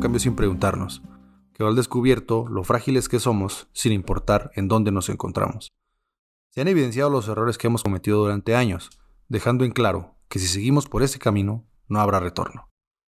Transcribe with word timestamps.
cambió 0.00 0.20
sin 0.20 0.36
preguntarnos. 0.36 1.02
Quedó 1.52 1.68
al 1.68 1.76
descubierto 1.76 2.46
lo 2.48 2.64
frágiles 2.64 3.08
que 3.08 3.20
somos 3.20 3.68
sin 3.72 3.92
importar 3.92 4.50
en 4.54 4.68
dónde 4.68 4.90
nos 4.90 5.08
encontramos. 5.08 5.72
Se 6.50 6.60
han 6.60 6.68
evidenciado 6.68 7.10
los 7.10 7.28
errores 7.28 7.58
que 7.58 7.66
hemos 7.66 7.82
cometido 7.82 8.20
durante 8.20 8.56
años, 8.56 8.90
dejando 9.28 9.64
en 9.64 9.72
claro 9.72 10.16
que 10.28 10.38
si 10.38 10.46
seguimos 10.46 10.88
por 10.88 11.02
ese 11.02 11.18
camino, 11.18 11.66
no 11.88 12.00
habrá 12.00 12.20
retorno. 12.20 12.70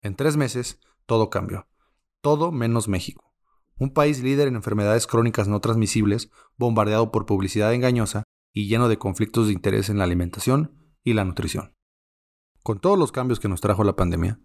En 0.01 0.15
tres 0.15 0.37
meses, 0.37 0.79
todo 1.05 1.29
cambió. 1.29 1.67
Todo 2.21 2.51
menos 2.51 2.87
México. 2.87 3.33
Un 3.77 3.93
país 3.93 4.21
líder 4.21 4.47
en 4.47 4.55
enfermedades 4.55 5.07
crónicas 5.07 5.47
no 5.47 5.59
transmisibles, 5.59 6.29
bombardeado 6.57 7.11
por 7.11 7.25
publicidad 7.25 7.73
engañosa 7.73 8.23
y 8.53 8.67
lleno 8.67 8.87
de 8.87 8.97
conflictos 8.97 9.47
de 9.47 9.53
interés 9.53 9.89
en 9.89 9.97
la 9.97 10.05
alimentación 10.05 10.93
y 11.03 11.13
la 11.13 11.25
nutrición. 11.25 11.73
Con 12.63 12.79
todos 12.79 12.97
los 12.97 13.11
cambios 13.11 13.39
que 13.39 13.49
nos 13.49 13.61
trajo 13.61 13.83
la 13.83 13.95
pandemia, 13.95 14.39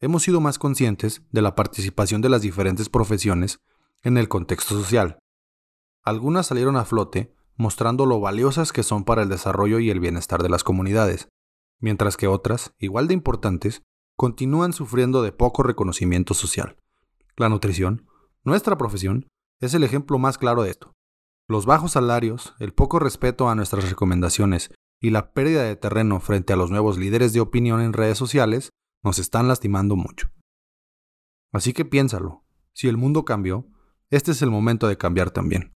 hemos 0.00 0.22
sido 0.22 0.40
más 0.40 0.58
conscientes 0.58 1.22
de 1.30 1.42
la 1.42 1.54
participación 1.54 2.20
de 2.20 2.28
las 2.28 2.42
diferentes 2.42 2.88
profesiones 2.88 3.60
en 4.02 4.18
el 4.18 4.28
contexto 4.28 4.74
social. 4.74 5.18
Algunas 6.02 6.46
salieron 6.46 6.76
a 6.76 6.84
flote 6.84 7.34
mostrando 7.56 8.06
lo 8.06 8.20
valiosas 8.20 8.72
que 8.72 8.82
son 8.82 9.04
para 9.04 9.22
el 9.22 9.28
desarrollo 9.28 9.78
y 9.78 9.90
el 9.90 10.00
bienestar 10.00 10.42
de 10.42 10.48
las 10.48 10.64
comunidades, 10.64 11.28
mientras 11.78 12.16
que 12.16 12.26
otras, 12.26 12.74
igual 12.78 13.08
de 13.08 13.14
importantes, 13.14 13.82
continúan 14.16 14.72
sufriendo 14.72 15.22
de 15.22 15.32
poco 15.32 15.62
reconocimiento 15.62 16.34
social. 16.34 16.76
La 17.36 17.48
nutrición, 17.48 18.06
nuestra 18.44 18.76
profesión, 18.76 19.28
es 19.60 19.74
el 19.74 19.84
ejemplo 19.84 20.18
más 20.18 20.38
claro 20.38 20.62
de 20.62 20.70
esto. 20.70 20.92
Los 21.48 21.66
bajos 21.66 21.92
salarios, 21.92 22.54
el 22.58 22.72
poco 22.72 22.98
respeto 22.98 23.48
a 23.48 23.54
nuestras 23.54 23.88
recomendaciones 23.88 24.70
y 25.00 25.10
la 25.10 25.32
pérdida 25.32 25.62
de 25.62 25.76
terreno 25.76 26.20
frente 26.20 26.52
a 26.52 26.56
los 26.56 26.70
nuevos 26.70 26.96
líderes 26.96 27.32
de 27.32 27.40
opinión 27.40 27.80
en 27.80 27.92
redes 27.92 28.18
sociales 28.18 28.70
nos 29.04 29.18
están 29.18 29.46
lastimando 29.46 29.94
mucho. 29.94 30.30
Así 31.52 31.72
que 31.72 31.84
piénsalo, 31.84 32.44
si 32.72 32.88
el 32.88 32.96
mundo 32.96 33.24
cambió, 33.24 33.68
este 34.10 34.32
es 34.32 34.42
el 34.42 34.50
momento 34.50 34.88
de 34.88 34.96
cambiar 34.96 35.30
también. 35.30 35.72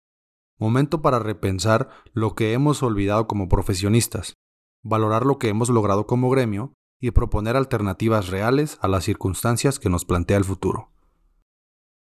Momento 0.59 1.03
para 1.03 1.19
repensar 1.19 1.91
lo 2.15 2.35
que 2.35 2.55
hemos 2.55 2.83
olvidado 2.83 3.27
como 3.27 3.49
profesionistas, 3.49 4.35
valorar 4.83 5.27
lo 5.27 5.39
que 5.39 5.49
hemos 5.49 5.69
logrado 5.69 6.07
como 6.07 6.31
gremio 6.31 6.73
y 6.99 7.11
proponer 7.11 7.57
alternativas 7.57 8.29
reales 8.29 8.79
a 8.81 8.89
las 8.89 9.05
circunstancias 9.05 9.79
que 9.79 9.91
nos 9.91 10.07
plantea 10.07 10.39
el 10.39 10.45
futuro. 10.45 10.93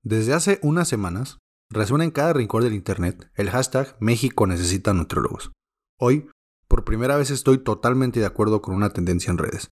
Desde 0.04 0.34
hace 0.34 0.60
unas 0.62 0.88
semanas, 0.88 1.40
resuena 1.72 2.04
en 2.04 2.12
cada 2.12 2.34
rincón 2.34 2.64
del 2.64 2.74
Internet 2.74 3.32
el 3.36 3.50
hashtag 3.50 3.98
México 4.00 4.46
necesita 4.46 4.94
nutriólogos. 4.94 5.52
Hoy, 6.00 6.30
por 6.68 6.84
primera 6.84 7.18
vez 7.18 7.32
estoy 7.32 7.58
totalmente 7.58 8.20
de 8.20 8.26
acuerdo 8.28 8.62
con 8.62 8.76
una 8.76 8.92
tendencia 8.92 9.32
en 9.32 9.40
redes. 9.40 9.70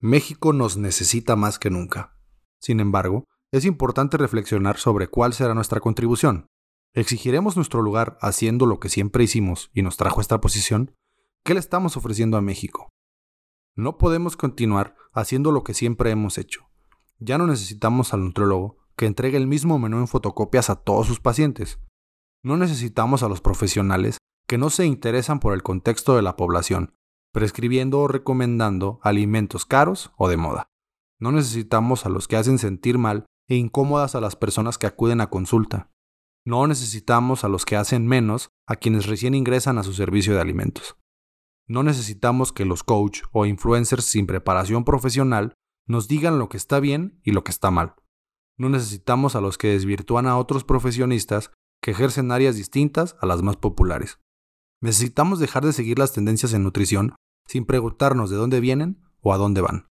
México 0.00 0.52
nos 0.52 0.76
necesita 0.76 1.36
más 1.36 1.58
que 1.58 1.70
nunca. 1.70 2.18
Sin 2.60 2.80
embargo, 2.80 3.24
es 3.50 3.64
importante 3.64 4.18
reflexionar 4.18 4.76
sobre 4.76 5.08
cuál 5.08 5.32
será 5.32 5.54
nuestra 5.54 5.80
contribución. 5.80 6.48
¿Exigiremos 6.92 7.56
nuestro 7.56 7.80
lugar 7.80 8.18
haciendo 8.20 8.66
lo 8.66 8.78
que 8.78 8.90
siempre 8.90 9.24
hicimos 9.24 9.70
y 9.72 9.80
nos 9.80 9.96
trajo 9.96 10.20
esta 10.20 10.38
posición? 10.38 10.94
¿Qué 11.44 11.54
le 11.54 11.60
estamos 11.60 11.96
ofreciendo 11.96 12.36
a 12.36 12.42
México? 12.42 12.90
No 13.74 13.96
podemos 13.96 14.36
continuar 14.36 14.96
haciendo 15.14 15.50
lo 15.50 15.64
que 15.64 15.72
siempre 15.72 16.10
hemos 16.10 16.36
hecho. 16.36 16.68
Ya 17.18 17.38
no 17.38 17.46
necesitamos 17.46 18.12
al 18.12 18.22
nutriólogo 18.22 18.76
que 18.96 19.06
entregue 19.06 19.38
el 19.38 19.46
mismo 19.46 19.78
menú 19.78 19.98
en 19.98 20.08
fotocopias 20.08 20.68
a 20.68 20.76
todos 20.76 21.06
sus 21.06 21.20
pacientes. 21.20 21.78
No 22.42 22.58
necesitamos 22.58 23.22
a 23.22 23.28
los 23.28 23.40
profesionales 23.40 24.18
que 24.46 24.58
no 24.58 24.68
se 24.68 24.84
interesan 24.84 25.40
por 25.40 25.54
el 25.54 25.62
contexto 25.62 26.16
de 26.16 26.22
la 26.22 26.36
población 26.36 26.92
prescribiendo 27.36 28.00
o 28.00 28.08
recomendando 28.08 28.98
alimentos 29.02 29.66
caros 29.66 30.10
o 30.16 30.26
de 30.26 30.38
moda. 30.38 30.70
No 31.20 31.32
necesitamos 31.32 32.06
a 32.06 32.08
los 32.08 32.28
que 32.28 32.36
hacen 32.36 32.58
sentir 32.58 32.96
mal 32.96 33.26
e 33.46 33.56
incómodas 33.56 34.14
a 34.14 34.22
las 34.22 34.36
personas 34.36 34.78
que 34.78 34.86
acuden 34.86 35.20
a 35.20 35.28
consulta. 35.28 35.90
No 36.46 36.66
necesitamos 36.66 37.44
a 37.44 37.48
los 37.48 37.66
que 37.66 37.76
hacen 37.76 38.06
menos 38.06 38.48
a 38.66 38.76
quienes 38.76 39.04
recién 39.04 39.34
ingresan 39.34 39.76
a 39.76 39.82
su 39.82 39.92
servicio 39.92 40.32
de 40.32 40.40
alimentos. 40.40 40.96
No 41.68 41.82
necesitamos 41.82 42.54
que 42.54 42.64
los 42.64 42.82
coach 42.82 43.20
o 43.32 43.44
influencers 43.44 44.06
sin 44.06 44.26
preparación 44.26 44.86
profesional 44.86 45.52
nos 45.86 46.08
digan 46.08 46.38
lo 46.38 46.48
que 46.48 46.56
está 46.56 46.80
bien 46.80 47.20
y 47.22 47.32
lo 47.32 47.44
que 47.44 47.50
está 47.50 47.70
mal. 47.70 47.96
No 48.56 48.70
necesitamos 48.70 49.36
a 49.36 49.42
los 49.42 49.58
que 49.58 49.68
desvirtúan 49.68 50.26
a 50.26 50.38
otros 50.38 50.64
profesionistas 50.64 51.50
que 51.82 51.90
ejercen 51.90 52.32
áreas 52.32 52.56
distintas 52.56 53.14
a 53.20 53.26
las 53.26 53.42
más 53.42 53.58
populares. 53.58 54.20
Necesitamos 54.80 55.38
dejar 55.38 55.66
de 55.66 55.74
seguir 55.74 55.98
las 55.98 56.14
tendencias 56.14 56.54
en 56.54 56.62
nutrición 56.62 57.14
sin 57.46 57.64
preguntarnos 57.64 58.30
de 58.30 58.36
dónde 58.36 58.60
vienen 58.60 59.02
o 59.20 59.32
a 59.32 59.38
dónde 59.38 59.60
van. 59.60 59.88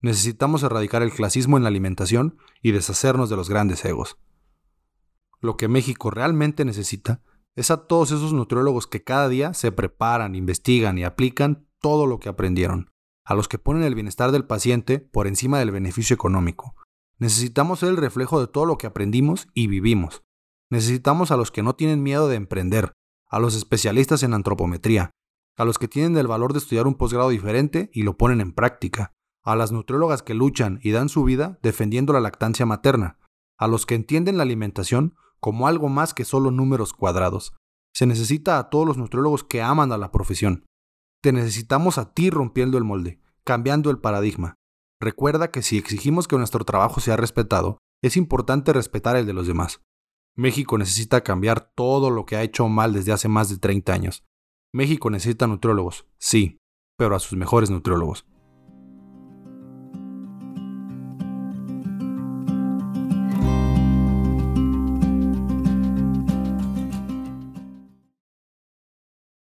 Necesitamos 0.00 0.62
erradicar 0.62 1.02
el 1.02 1.12
clasismo 1.12 1.56
en 1.56 1.62
la 1.62 1.68
alimentación 1.68 2.38
y 2.62 2.72
deshacernos 2.72 3.30
de 3.30 3.36
los 3.36 3.48
grandes 3.48 3.84
egos. 3.84 4.18
Lo 5.40 5.56
que 5.56 5.68
México 5.68 6.10
realmente 6.10 6.64
necesita 6.64 7.22
es 7.54 7.70
a 7.70 7.86
todos 7.86 8.10
esos 8.10 8.32
nutriólogos 8.32 8.86
que 8.86 9.02
cada 9.02 9.28
día 9.28 9.54
se 9.54 9.72
preparan, 9.72 10.34
investigan 10.34 10.98
y 10.98 11.04
aplican 11.04 11.66
todo 11.80 12.06
lo 12.06 12.20
que 12.20 12.28
aprendieron, 12.28 12.90
a 13.24 13.34
los 13.34 13.48
que 13.48 13.58
ponen 13.58 13.82
el 13.82 13.94
bienestar 13.94 14.30
del 14.30 14.44
paciente 14.44 15.00
por 15.00 15.26
encima 15.26 15.58
del 15.58 15.70
beneficio 15.70 16.14
económico. 16.14 16.74
Necesitamos 17.18 17.80
ser 17.80 17.88
el 17.88 17.96
reflejo 17.96 18.40
de 18.40 18.46
todo 18.46 18.66
lo 18.66 18.76
que 18.76 18.86
aprendimos 18.86 19.48
y 19.54 19.68
vivimos. 19.68 20.22
Necesitamos 20.68 21.30
a 21.30 21.36
los 21.36 21.50
que 21.50 21.62
no 21.62 21.74
tienen 21.74 22.02
miedo 22.02 22.28
de 22.28 22.36
emprender, 22.36 22.92
a 23.28 23.38
los 23.38 23.54
especialistas 23.54 24.22
en 24.22 24.34
antropometría, 24.34 25.10
a 25.56 25.64
los 25.64 25.78
que 25.78 25.88
tienen 25.88 26.16
el 26.16 26.26
valor 26.26 26.52
de 26.52 26.58
estudiar 26.58 26.86
un 26.86 26.94
posgrado 26.94 27.30
diferente 27.30 27.90
y 27.92 28.02
lo 28.02 28.16
ponen 28.16 28.40
en 28.40 28.52
práctica, 28.52 29.12
a 29.42 29.56
las 29.56 29.72
nutriólogas 29.72 30.22
que 30.22 30.34
luchan 30.34 30.80
y 30.82 30.90
dan 30.90 31.08
su 31.08 31.24
vida 31.24 31.58
defendiendo 31.62 32.12
la 32.12 32.20
lactancia 32.20 32.66
materna, 32.66 33.18
a 33.58 33.66
los 33.68 33.86
que 33.86 33.94
entienden 33.94 34.36
la 34.36 34.42
alimentación 34.42 35.14
como 35.40 35.68
algo 35.68 35.88
más 35.88 36.14
que 36.14 36.24
solo 36.24 36.50
números 36.50 36.92
cuadrados. 36.92 37.54
Se 37.94 38.06
necesita 38.06 38.58
a 38.58 38.68
todos 38.68 38.86
los 38.86 38.98
nutriólogos 38.98 39.44
que 39.44 39.62
aman 39.62 39.92
a 39.92 39.98
la 39.98 40.10
profesión. 40.10 40.66
Te 41.22 41.32
necesitamos 41.32 41.98
a 41.98 42.12
ti 42.12 42.30
rompiendo 42.30 42.76
el 42.76 42.84
molde, 42.84 43.20
cambiando 43.44 43.90
el 43.90 43.98
paradigma. 43.98 44.56
Recuerda 45.00 45.50
que 45.50 45.62
si 45.62 45.78
exigimos 45.78 46.28
que 46.28 46.36
nuestro 46.36 46.64
trabajo 46.64 47.00
sea 47.00 47.16
respetado, 47.16 47.78
es 48.02 48.16
importante 48.16 48.72
respetar 48.72 49.16
el 49.16 49.26
de 49.26 49.32
los 49.32 49.46
demás. 49.46 49.80
México 50.34 50.76
necesita 50.76 51.22
cambiar 51.22 51.72
todo 51.74 52.10
lo 52.10 52.26
que 52.26 52.36
ha 52.36 52.42
hecho 52.42 52.68
mal 52.68 52.92
desde 52.92 53.12
hace 53.12 53.28
más 53.28 53.48
de 53.48 53.58
30 53.58 53.92
años. 53.92 54.24
México 54.76 55.08
necesita 55.08 55.46
nutriólogos, 55.46 56.06
sí, 56.18 56.58
pero 56.98 57.16
a 57.16 57.18
sus 57.18 57.38
mejores 57.38 57.70
nutriólogos. 57.70 58.26